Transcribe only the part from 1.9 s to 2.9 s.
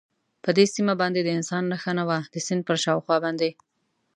نه وه، د سیند پر